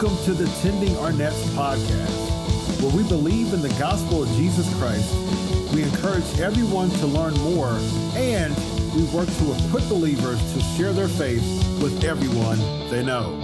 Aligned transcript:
Welcome 0.00 0.24
to 0.24 0.32
the 0.32 0.48
Tending 0.62 0.96
Our 0.96 1.12
Nets 1.12 1.44
podcast, 1.48 2.80
where 2.80 2.96
we 2.96 3.06
believe 3.06 3.52
in 3.52 3.60
the 3.60 3.68
gospel 3.78 4.22
of 4.22 4.30
Jesus 4.30 4.66
Christ. 4.78 5.14
We 5.74 5.82
encourage 5.82 6.40
everyone 6.40 6.88
to 6.88 7.06
learn 7.06 7.34
more, 7.40 7.78
and 8.14 8.56
we 8.94 9.04
work 9.14 9.28
to 9.28 9.66
equip 9.66 9.86
believers 9.90 10.40
to 10.54 10.60
share 10.60 10.94
their 10.94 11.06
faith 11.06 11.42
with 11.82 12.02
everyone 12.02 12.58
they 12.88 13.04
know. 13.04 13.36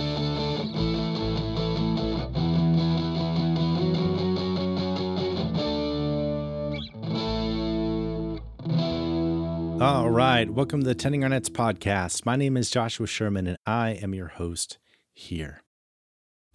All 9.78 10.08
right. 10.08 10.48
Welcome 10.48 10.80
to 10.80 10.86
the 10.86 10.94
Tending 10.94 11.22
Our 11.22 11.28
Nets 11.28 11.50
podcast. 11.50 12.24
My 12.24 12.36
name 12.36 12.56
is 12.56 12.70
Joshua 12.70 13.06
Sherman, 13.06 13.46
and 13.46 13.58
I 13.66 13.90
am 13.90 14.14
your 14.14 14.28
host 14.28 14.78
here. 15.12 15.60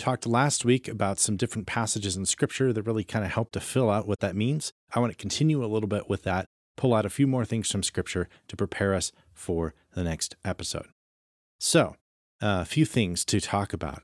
Talked 0.02 0.26
last 0.26 0.66
week 0.66 0.88
about 0.88 1.20
some 1.20 1.38
different 1.38 1.68
passages 1.68 2.18
in 2.18 2.26
scripture 2.26 2.74
that 2.74 2.82
really 2.82 3.04
kind 3.04 3.24
of 3.24 3.30
help 3.30 3.52
to 3.52 3.60
fill 3.60 3.88
out 3.88 4.08
what 4.08 4.20
that 4.22 4.36
means. 4.36 4.74
I 4.96 5.00
want 5.00 5.12
to 5.12 5.16
continue 5.16 5.64
a 5.64 5.70
little 5.70 5.88
bit 5.88 6.10
with 6.10 6.24
that, 6.24 6.48
pull 6.76 6.96
out 6.96 7.06
a 7.06 7.10
few 7.12 7.28
more 7.28 7.46
things 7.46 7.72
from 7.72 7.84
scripture 7.84 8.28
to 8.48 8.56
prepare 8.56 8.96
us 8.96 9.12
for 9.32 9.76
the 9.94 10.04
next 10.04 10.36
episode. 10.44 10.88
So, 11.60 11.98
a 12.42 12.66
few 12.66 12.84
things 12.84 13.24
to 13.26 13.40
talk 13.40 13.74
about. 13.74 14.02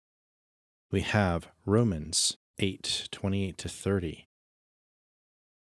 We 0.91 1.01
have 1.01 1.47
Romans 1.65 2.37
8 2.59 3.07
28 3.11 3.57
to 3.57 3.67
30. 3.67 4.27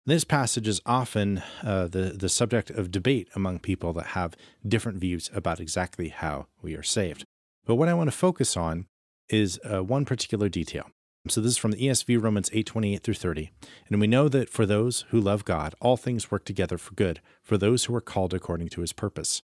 This 0.06 0.26
passage 0.26 0.68
is 0.68 0.82
often 0.86 1.44
uh, 1.64 1.88
the, 1.88 2.12
the 2.14 2.28
subject 2.28 2.70
of 2.70 2.92
debate 2.92 3.30
among 3.38 3.60
people 3.60 3.94
that 3.94 4.08
have 4.08 4.36
different 4.68 4.98
views 4.98 5.30
about 5.34 5.62
exactly 5.62 6.10
how 6.10 6.48
we 6.62 6.76
are 6.76 6.84
saved. 6.84 7.24
But 7.66 7.76
what 7.76 7.88
I 7.88 7.94
want 7.94 8.12
to 8.12 8.18
focus 8.18 8.58
on 8.58 8.88
is 9.30 9.60
uh, 9.64 9.84
one 9.84 10.06
particular 10.06 10.50
detail. 10.50 10.90
So 11.28 11.42
this 11.42 11.54
is 11.54 11.58
from 11.58 11.72
the 11.72 11.88
ESV 11.88 12.22
Romans 12.22 12.50
8:28 12.52 13.02
through 13.02 13.16
30. 13.16 13.52
And 13.90 14.00
we 14.00 14.08
know 14.08 14.30
that 14.30 14.50
for 14.50 14.66
those 14.66 15.06
who 15.10 15.20
love 15.20 15.44
God, 15.44 15.74
all 15.82 15.98
things 15.98 16.30
work 16.30 16.46
together 16.46 16.78
for 16.78 16.94
good, 16.94 17.20
for 17.42 17.58
those 17.58 17.86
who 17.86 17.96
are 17.96 18.02
called 18.02 18.34
according 18.34 18.70
to 18.70 18.82
his 18.82 18.94
purpose. 18.94 19.42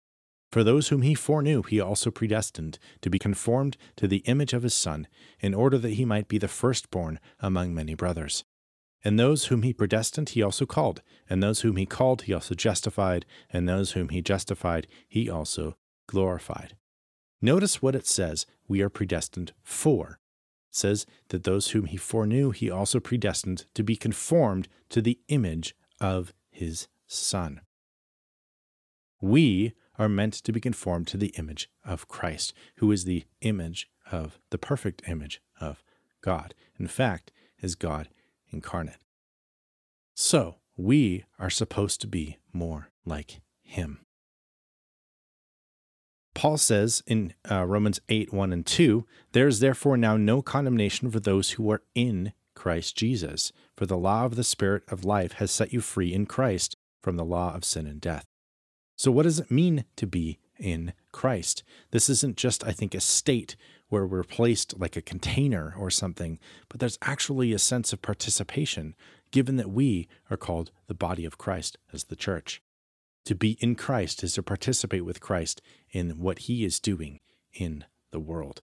For 0.53 0.64
those 0.64 0.89
whom 0.89 1.03
he 1.03 1.14
foreknew, 1.14 1.62
he 1.62 1.81
also 1.81 2.11
predestined 2.11 2.78
to 3.03 3.09
be 3.09 3.19
conformed 3.19 3.77
to 3.97 4.09
the 4.09 4.22
image 4.27 4.53
of 4.53 4.64
his 4.64 4.75
Son, 4.75 5.06
in 5.39 5.55
order 5.55 5.78
that 5.78 5.94
he 5.94 6.05
might 6.05 6.28
be 6.28 6.39
the 6.39 6.48
firstborn 6.48 7.20
among 7.39 7.72
many 7.72 7.94
brothers. 7.94 8.44
And 9.03 9.19
those 9.19 9.47
whom 9.47 9.62
he 9.62 9.72
predestined, 9.72 10.31
he 10.31 10.42
also 10.42 10.67
called. 10.67 11.03
And 11.28 11.42
those 11.42 11.61
whom 11.61 11.77
he 11.77 11.87
called, 11.87 12.22
he 12.22 12.34
also 12.34 12.55
justified. 12.55 13.25
And 13.50 13.69
those 13.69 13.92
whom 13.92 14.11
he 14.11 14.20
justified, 14.20 14.87
he 15.09 15.31
also 15.31 15.77
glorified. 16.06 16.77
Notice 17.42 17.80
what 17.80 17.94
it 17.94 18.06
says 18.06 18.46
we 18.69 18.83
are 18.83 18.91
predestined 18.91 19.52
for. 19.62 20.19
It 20.70 20.77
says 20.77 21.06
that 21.28 21.44
those 21.44 21.70
whom 21.70 21.86
he 21.86 21.97
foreknew, 21.97 22.50
he 22.50 22.70
also 22.70 23.00
predestined 23.00 23.64
to 23.74 23.82
be 23.82 23.97
conformed 23.97 24.69
to 24.91 25.00
the 25.00 25.19
image 25.28 25.74
of 26.00 26.32
his 26.50 26.88
Son. 27.06 27.60
We 29.20 29.72
are 29.98 30.08
meant 30.08 30.34
to 30.34 30.52
be 30.52 30.60
conformed 30.60 31.06
to 31.08 31.16
the 31.16 31.34
image 31.36 31.69
of 31.84 32.08
Christ, 32.08 32.55
who 32.77 32.91
is 32.92 33.05
the 33.05 33.24
image 33.41 33.91
of 34.10 34.38
the 34.50 34.58
perfect 34.58 35.02
image 35.08 35.42
of 35.60 35.82
God. 36.22 36.54
In 36.78 36.86
fact, 36.86 37.32
is 37.60 37.75
God 37.75 38.08
incarnate. 38.50 39.04
So, 40.14 40.56
we 40.77 41.25
are 41.38 41.50
supposed 41.50 42.00
to 42.00 42.06
be 42.06 42.38
more 42.52 42.91
like 43.04 43.41
him. 43.62 44.00
Paul 46.34 46.59
says 46.59 47.03
in 47.06 47.34
uh, 47.50 47.64
Romans 47.64 48.00
8 48.09 48.33
1 48.33 48.53
and 48.53 48.64
2, 48.64 49.06
There 49.33 49.48
is 49.48 49.61
therefore 49.61 49.97
now 49.97 50.17
no 50.17 50.42
condemnation 50.42 51.11
for 51.11 51.20
those 51.20 51.50
who 51.50 51.70
are 51.70 51.83
in 51.95 52.33
Christ 52.55 52.97
Jesus, 52.97 53.53
for 53.77 53.87
the 53.87 53.97
law 53.97 54.25
of 54.25 54.37
the 54.37 54.45
Spirit 54.45 54.83
of 54.89 55.05
life 55.05 55.33
has 55.34 55.50
set 55.50 55.72
you 55.72 55.81
free 55.81 56.12
in 56.12 56.27
Christ 56.27 56.77
from 57.03 57.16
the 57.16 57.25
law 57.25 57.54
of 57.54 57.65
sin 57.65 57.87
and 57.87 58.00
death. 58.00 58.27
So, 58.97 59.10
what 59.10 59.22
does 59.22 59.38
it 59.38 59.50
mean 59.50 59.84
to 59.97 60.06
be 60.06 60.38
in 60.59 60.93
Christ? 61.10 61.62
This 61.91 62.10
isn't 62.10 62.37
just, 62.37 62.62
I 62.65 62.72
think, 62.72 62.94
a 62.94 63.00
state 63.00 63.56
where 63.88 64.06
we're 64.06 64.22
placed 64.22 64.78
like 64.78 64.94
a 64.94 65.03
container 65.03 65.75
or 65.77 65.91
something, 65.91 66.38
but 66.69 66.81
there's 66.81 66.99
actually 67.03 67.53
a 67.53 67.59
sense 67.59 67.93
of 67.93 68.03
participation, 68.03 68.94
given 69.31 69.56
that 69.56 69.71
we 69.71 70.06
are 70.31 70.37
called 70.37 70.71
the 70.87 70.94
body 70.94 71.25
of 71.25 71.38
Christ 71.38 71.78
as 71.93 72.04
the 72.04 72.16
church. 72.16 72.62
To 73.30 73.36
be 73.36 73.52
in 73.60 73.76
Christ 73.76 74.24
is 74.24 74.34
to 74.34 74.42
participate 74.42 75.04
with 75.04 75.20
Christ 75.20 75.62
in 75.92 76.18
what 76.18 76.41
he 76.41 76.64
is 76.64 76.80
doing 76.80 77.20
in 77.52 77.84
the 78.10 78.18
world. 78.18 78.60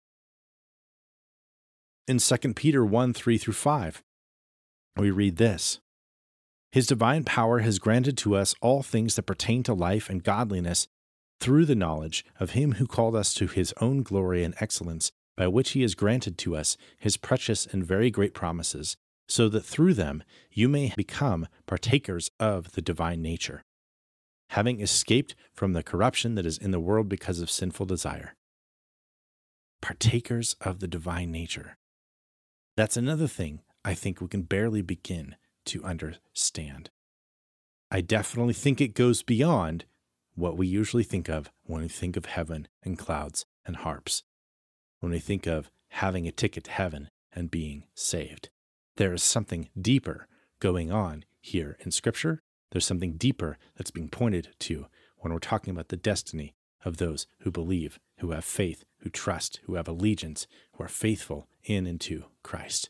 In 2.05 2.17
2 2.17 2.53
Peter 2.53 2.83
1 2.83 3.13
3 3.13 3.38
through 3.38 3.53
5, 3.53 4.03
we 4.97 5.09
read 5.09 5.38
this 5.38 5.79
His 6.73 6.85
divine 6.85 7.23
power 7.23 7.59
has 7.59 7.79
granted 7.79 8.17
to 8.17 8.35
us 8.35 8.55
all 8.59 8.83
things 8.83 9.16
that 9.16 9.22
pertain 9.22 9.63
to 9.63 9.73
life 9.73 10.09
and 10.09 10.22
godliness 10.22 10.89
through 11.39 11.63
the 11.63 11.73
knowledge 11.73 12.25
of 12.38 12.49
him 12.49 12.73
who 12.73 12.88
called 12.88 13.16
us 13.16 13.34
to 13.35 13.47
his 13.47 13.73
own 13.79 14.03
glory 14.03 14.44
and 14.44 14.53
excellence, 14.59 15.13
by 15.38 15.47
which 15.47 15.69
he 15.69 15.81
has 15.84 15.95
granted 15.95 16.38
to 16.39 16.57
us 16.57 16.75
his 16.99 17.16
precious 17.16 17.66
and 17.66 17.85
very 17.85 18.11
great 18.11 18.34
promises, 18.34 18.97
so 19.29 19.47
that 19.47 19.63
through 19.63 19.94
them 19.94 20.23
you 20.51 20.67
may 20.67 20.91
become 20.97 21.47
partakers 21.67 22.29
of 22.38 22.73
the 22.73 22.81
divine 22.81 23.22
nature, 23.22 23.63
having 24.50 24.81
escaped 24.81 25.35
from 25.53 25.74
the 25.74 25.84
corruption 25.84 26.35
that 26.35 26.46
is 26.46 26.58
in 26.58 26.72
the 26.72 26.80
world 26.80 27.09
because 27.09 27.40
of 27.40 27.52
sinful 27.52 27.85
desire. 27.85 28.35
Partakers 29.81 30.56
of 30.62 30.80
the 30.80 30.88
divine 30.88 31.31
nature. 31.31 31.78
That's 32.75 32.97
another 32.97 33.28
thing 33.28 33.62
I 33.84 33.94
think 33.94 34.22
we 34.22 34.28
can 34.28 34.44
barely 34.44 34.81
begin 34.81 35.35
to 35.66 35.84
understand. 35.84 36.90
I 37.90 38.02
definitely 38.02 38.53
think 38.53 38.81
it 38.81 38.94
goes 38.94 39.24
beyond 39.24 39.85
what 40.35 40.58
we 40.58 40.68
usually 40.68 41.03
think 41.03 41.29
of 41.29 41.50
when 41.64 41.81
we 41.81 41.88
think 41.88 42.16
of 42.16 42.25
heaven 42.25 42.68
and 42.84 42.97
clouds 42.97 43.46
and 43.66 43.78
harps, 43.78 44.24
when 45.00 45.12
we 45.12 45.19
think 45.19 45.47
of 45.47 45.72
having 45.90 46.28
a 46.28 46.31
ticket 46.31 46.66
to 46.66 46.72
heaven 46.72 47.09
and 47.34 47.50
being 47.50 47.85
saved. 47.96 48.50
There 48.97 49.14
is 49.14 49.24
something 49.24 49.69
deeper 49.79 50.28
going 50.59 50.91
on 50.91 51.24
here 51.40 51.78
in 51.79 51.91
Scripture. 51.91 52.41
There's 52.72 52.85
something 52.85 53.13
deeper 53.13 53.57
that's 53.75 53.91
being 53.91 54.09
pointed 54.09 54.50
to 54.59 54.88
when 55.17 55.33
we're 55.33 55.39
talking 55.39 55.72
about 55.72 55.89
the 55.89 55.97
destiny 55.97 56.55
of 56.83 56.97
those 56.97 57.28
who 57.39 57.51
believe, 57.51 58.00
who 58.19 58.31
have 58.31 58.45
faith, 58.45 58.83
who 59.00 59.09
trust, 59.09 59.59
who 59.63 59.75
have 59.75 59.88
allegiance, 59.88 60.47
who 60.73 60.83
are 60.83 60.89
faithful 60.89 61.47
in 61.63 61.88
and 61.88 62.00
to 62.01 62.25
Christ. 62.44 62.89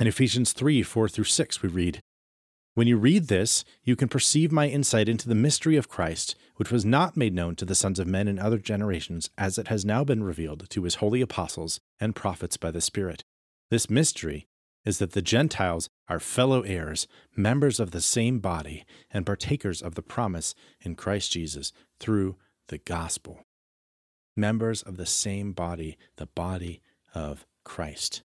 In 0.00 0.06
Ephesians 0.06 0.52
3 0.52 0.82
4 0.82 1.08
through 1.08 1.24
6, 1.24 1.62
we 1.62 1.68
read, 1.68 2.02
when 2.74 2.86
you 2.86 2.96
read 2.96 3.28
this, 3.28 3.66
you 3.84 3.96
can 3.96 4.08
perceive 4.08 4.50
my 4.50 4.66
insight 4.66 5.06
into 5.06 5.28
the 5.28 5.34
mystery 5.34 5.76
of 5.76 5.90
Christ, 5.90 6.34
which 6.56 6.70
was 6.70 6.86
not 6.86 7.18
made 7.18 7.34
known 7.34 7.54
to 7.56 7.66
the 7.66 7.74
sons 7.74 7.98
of 7.98 8.06
men 8.06 8.26
in 8.26 8.38
other 8.38 8.56
generations, 8.56 9.28
as 9.36 9.58
it 9.58 9.68
has 9.68 9.84
now 9.84 10.04
been 10.04 10.24
revealed 10.24 10.70
to 10.70 10.84
his 10.84 10.96
holy 10.96 11.20
apostles 11.20 11.80
and 12.00 12.16
prophets 12.16 12.56
by 12.56 12.70
the 12.70 12.80
Spirit. 12.80 13.24
This 13.68 13.90
mystery 13.90 14.46
is 14.84 14.98
that 14.98 15.12
the 15.12 15.22
Gentiles 15.22 15.88
are 16.08 16.18
fellow 16.18 16.62
heirs, 16.62 17.06
members 17.36 17.78
of 17.78 17.92
the 17.92 18.00
same 18.00 18.38
body, 18.38 18.84
and 19.10 19.26
partakers 19.26 19.80
of 19.80 19.94
the 19.94 20.02
promise 20.02 20.54
in 20.80 20.94
Christ 20.94 21.32
Jesus 21.32 21.72
through 22.00 22.36
the 22.68 22.78
gospel. 22.78 23.46
Members 24.36 24.82
of 24.82 24.96
the 24.96 25.06
same 25.06 25.52
body, 25.52 25.98
the 26.16 26.26
body 26.26 26.80
of 27.14 27.46
Christ. 27.64 28.22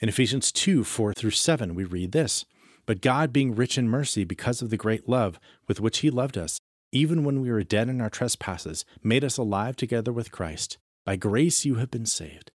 In 0.00 0.08
Ephesians 0.08 0.52
2 0.52 0.84
4 0.84 1.12
through 1.12 1.30
7, 1.30 1.74
we 1.74 1.84
read 1.84 2.12
this. 2.12 2.44
But 2.86 3.02
God, 3.02 3.32
being 3.32 3.54
rich 3.54 3.76
in 3.76 3.88
mercy 3.88 4.24
because 4.24 4.62
of 4.62 4.70
the 4.70 4.76
great 4.76 5.08
love 5.08 5.38
with 5.66 5.80
which 5.80 5.98
He 5.98 6.10
loved 6.10 6.38
us, 6.38 6.58
even 6.90 7.22
when 7.22 7.42
we 7.42 7.50
were 7.50 7.62
dead 7.62 7.88
in 7.88 8.00
our 8.00 8.08
trespasses, 8.08 8.84
made 9.02 9.24
us 9.24 9.36
alive 9.36 9.76
together 9.76 10.12
with 10.12 10.32
Christ. 10.32 10.78
By 11.04 11.16
grace 11.16 11.64
you 11.64 11.76
have 11.76 11.90
been 11.90 12.06
saved, 12.06 12.50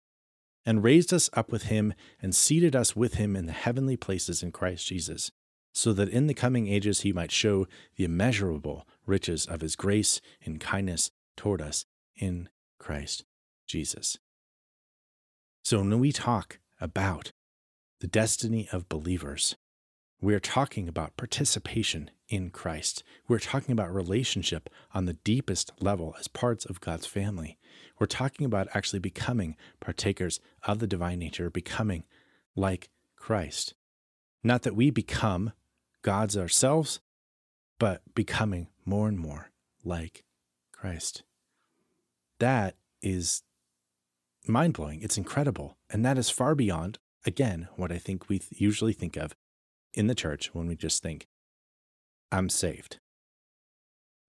and 0.66 0.84
raised 0.84 1.14
us 1.14 1.30
up 1.34 1.52
with 1.52 1.64
Him, 1.64 1.94
and 2.22 2.36
seated 2.36 2.76
us 2.76 2.96
with 2.96 3.16
Him 3.16 3.36
in 3.36 3.46
the 3.46 3.52
heavenly 3.52 3.98
places 3.98 4.44
in 4.44 4.52
Christ 4.52 4.88
Jesus, 4.88 5.32
so 5.74 5.94
that 5.94 6.10
in 6.10 6.28
the 6.28 6.34
coming 6.34 6.68
ages 6.68 7.02
He 7.02 7.14
might 7.14 7.32
show 7.32 7.68
the 7.96 8.06
immeasurable 8.06 8.88
riches 9.06 9.46
of 9.46 9.62
His 9.62 9.76
grace 9.76 10.22
and 10.46 10.60
kindness 10.60 11.12
toward 11.36 11.62
us 11.62 11.86
in 12.16 12.50
Christ 12.80 13.26
Jesus. 13.68 14.18
So 15.64 15.80
when 15.80 16.00
we 16.00 16.12
talk 16.12 16.60
about 16.82 17.32
the 18.00 18.08
destiny 18.08 18.68
of 18.72 18.90
believers, 18.90 19.56
we're 20.24 20.40
talking 20.40 20.88
about 20.88 21.18
participation 21.18 22.10
in 22.30 22.50
Christ. 22.50 23.04
We're 23.28 23.40
talking 23.40 23.74
about 23.74 23.94
relationship 23.94 24.70
on 24.94 25.04
the 25.04 25.18
deepest 25.26 25.74
level 25.82 26.16
as 26.18 26.30
parts 26.30 26.64
of 26.64 26.80
God's 26.80 27.06
family. 27.06 27.58
We're 28.00 28.08
talking 28.08 28.46
about 28.46 28.70
actually 28.74 29.00
becoming 29.00 29.58
partakers 29.82 30.40
of 30.64 30.80
the 30.80 30.88
divine 30.88 31.20
nature, 31.20 31.50
becoming 31.50 32.06
like 32.56 32.90
Christ. 33.18 33.74
Not 34.46 34.62
that 34.62 34.78
we 34.78 34.92
become 34.92 35.52
gods 36.04 36.38
ourselves, 36.38 37.02
but 37.78 38.02
becoming 38.16 38.70
more 38.86 39.10
and 39.10 39.20
more 39.20 39.52
like 39.84 40.24
Christ. 40.72 41.24
That 42.40 42.78
is 43.02 43.44
mind 44.48 44.72
blowing. 44.74 45.02
It's 45.02 45.18
incredible. 45.18 45.76
And 45.90 46.06
that 46.06 46.18
is 46.18 46.30
far 46.30 46.56
beyond, 46.56 46.98
again, 47.26 47.68
what 47.76 47.92
I 47.92 47.98
think 47.98 48.30
we 48.30 48.42
usually 48.52 48.94
think 48.94 49.18
of 49.18 49.36
in 49.94 50.08
the 50.08 50.16
church 50.16 50.54
when 50.54 50.68
we 50.68 50.76
just 50.76 51.04
think, 51.04 51.28
I'm 52.32 52.50
saved. 52.50 52.98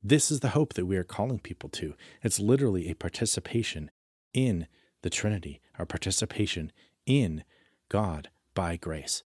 This 0.02 0.30
is 0.30 0.40
the 0.40 0.50
hope 0.50 0.74
that 0.74 0.84
we 0.84 0.98
are 0.98 1.04
calling 1.04 1.38
people 1.38 1.70
to. 1.70 1.94
It's 2.22 2.38
literally 2.38 2.90
a 2.90 2.94
participation 2.94 3.90
in 4.34 4.66
the 5.02 5.10
Trinity, 5.10 5.60
our 5.78 5.86
participation 5.86 6.72
in 7.06 7.44
God 7.88 8.28
by 8.54 8.76
grace. 8.76 9.22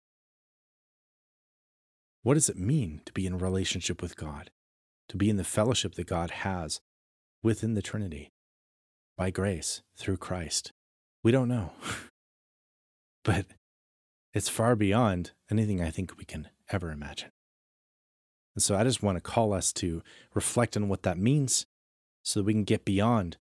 What 2.22 2.34
does 2.34 2.48
it 2.48 2.56
mean 2.56 3.00
to 3.06 3.12
be 3.12 3.26
in 3.26 3.38
relationship 3.38 4.02
with 4.02 4.16
God? 4.16 4.50
To 5.08 5.16
be 5.16 5.30
in 5.30 5.36
the 5.36 5.44
fellowship 5.44 5.94
that 5.94 6.06
God 6.06 6.30
has 6.30 6.80
within 7.42 7.74
the 7.74 7.82
Trinity 7.82 8.30
by 9.16 9.30
grace 9.30 9.82
through 9.96 10.18
Christ? 10.18 10.72
We 11.24 11.32
don't 11.32 11.48
know. 11.48 11.72
but 13.24 13.46
it's 14.34 14.48
far 14.48 14.76
beyond 14.76 15.32
anything 15.50 15.82
I 15.82 15.90
think 15.90 16.16
we 16.18 16.24
can 16.24 16.48
ever 16.70 16.90
imagine. 16.90 17.30
And 18.54 18.62
so 18.62 18.76
I 18.76 18.84
just 18.84 19.02
want 19.02 19.16
to 19.16 19.22
call 19.22 19.52
us 19.52 19.72
to 19.74 20.02
reflect 20.34 20.76
on 20.76 20.88
what 20.88 21.02
that 21.04 21.18
means 21.18 21.66
so 22.22 22.40
that 22.40 22.44
we 22.44 22.52
can 22.52 22.64
get 22.64 22.84
beyond 22.84 23.36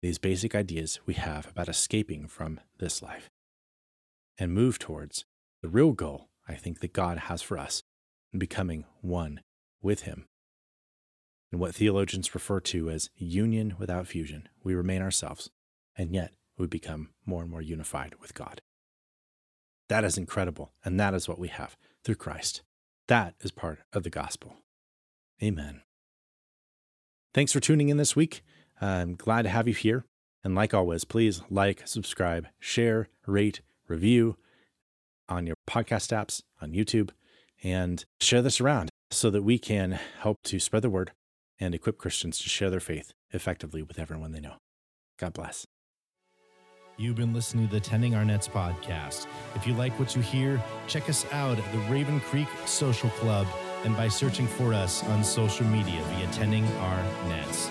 these 0.00 0.18
basic 0.18 0.54
ideas 0.54 1.00
we 1.06 1.14
have 1.14 1.48
about 1.48 1.68
escaping 1.68 2.26
from 2.28 2.60
this 2.78 3.02
life 3.02 3.30
and 4.38 4.52
move 4.52 4.78
towards 4.78 5.24
the 5.62 5.68
real 5.68 5.92
goal 5.92 6.28
I 6.48 6.54
think 6.54 6.80
that 6.80 6.92
God 6.92 7.18
has 7.18 7.42
for 7.42 7.56
us 7.56 7.82
in 8.32 8.38
becoming 8.38 8.84
one 9.00 9.40
with 9.80 10.02
Him. 10.02 10.26
And 11.50 11.60
what 11.60 11.74
theologians 11.74 12.34
refer 12.34 12.60
to 12.60 12.90
as 12.90 13.10
union 13.14 13.74
without 13.78 14.06
fusion, 14.06 14.48
we 14.64 14.74
remain 14.74 15.02
ourselves, 15.02 15.50
and 15.96 16.14
yet 16.14 16.32
we 16.56 16.66
become 16.66 17.10
more 17.26 17.42
and 17.42 17.50
more 17.50 17.62
unified 17.62 18.14
with 18.20 18.34
God. 18.34 18.62
That 19.88 20.04
is 20.04 20.16
incredible, 20.16 20.72
and 20.84 20.98
that 20.98 21.14
is 21.14 21.28
what 21.28 21.38
we 21.38 21.48
have 21.48 21.76
through 22.04 22.14
Christ. 22.16 22.62
That 23.08 23.34
is 23.40 23.50
part 23.50 23.80
of 23.92 24.02
the 24.02 24.10
gospel. 24.10 24.56
Amen. 25.42 25.82
Thanks 27.34 27.52
for 27.52 27.60
tuning 27.60 27.88
in 27.88 27.96
this 27.96 28.14
week. 28.14 28.42
I'm 28.80 29.14
glad 29.14 29.42
to 29.42 29.48
have 29.48 29.68
you 29.68 29.74
here. 29.74 30.04
And 30.44 30.54
like 30.54 30.74
always, 30.74 31.04
please 31.04 31.42
like, 31.50 31.86
subscribe, 31.86 32.48
share, 32.58 33.08
rate, 33.26 33.60
review 33.86 34.36
on 35.28 35.46
your 35.46 35.56
podcast 35.68 36.12
apps, 36.12 36.42
on 36.60 36.72
YouTube, 36.72 37.10
and 37.62 38.04
share 38.20 38.42
this 38.42 38.60
around 38.60 38.90
so 39.10 39.30
that 39.30 39.42
we 39.42 39.58
can 39.58 39.98
help 40.20 40.38
to 40.44 40.58
spread 40.58 40.82
the 40.82 40.90
word 40.90 41.12
and 41.60 41.74
equip 41.74 41.96
Christians 41.96 42.38
to 42.38 42.48
share 42.48 42.70
their 42.70 42.80
faith 42.80 43.12
effectively 43.30 43.82
with 43.82 43.98
everyone 43.98 44.32
they 44.32 44.40
know. 44.40 44.56
God 45.18 45.32
bless. 45.32 45.64
You've 46.98 47.16
been 47.16 47.32
listening 47.32 47.66
to 47.68 47.72
the 47.72 47.80
Tending 47.80 48.14
Our 48.14 48.24
Nets 48.24 48.46
podcast. 48.46 49.26
If 49.54 49.66
you 49.66 49.72
like 49.72 49.98
what 49.98 50.14
you 50.14 50.20
hear, 50.20 50.62
check 50.86 51.08
us 51.08 51.24
out 51.32 51.58
at 51.58 51.72
the 51.72 51.78
Raven 51.90 52.20
Creek 52.20 52.48
Social 52.66 53.08
Club 53.10 53.46
and 53.84 53.96
by 53.96 54.08
searching 54.08 54.46
for 54.46 54.74
us 54.74 55.02
on 55.04 55.24
social 55.24 55.66
media 55.66 56.02
via 56.02 56.26
Tending 56.32 56.66
Our 56.66 57.02
Nets. 57.28 57.70